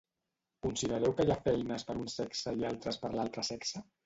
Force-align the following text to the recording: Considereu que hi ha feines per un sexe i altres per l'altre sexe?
Considereu 0.65 1.13
que 1.19 1.25
hi 1.27 1.33
ha 1.35 1.37
feines 1.49 1.85
per 1.91 1.97
un 2.01 2.09
sexe 2.15 2.55
i 2.63 2.67
altres 2.73 2.99
per 3.05 3.13
l'altre 3.19 3.47
sexe? 3.53 3.85